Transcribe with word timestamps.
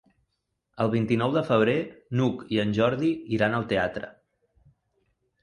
El 0.85 0.87
vint-i-nou 0.95 1.35
de 1.35 1.43
febrer 1.49 1.75
n'Hug 2.21 2.41
i 2.57 2.59
en 2.65 2.73
Jordi 2.79 3.13
iran 3.39 3.59
al 3.61 3.69
teatre. 3.75 4.11